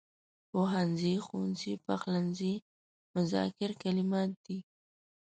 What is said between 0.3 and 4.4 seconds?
پوهنځی، ښوونځی، پخلنځی مذکر کلمات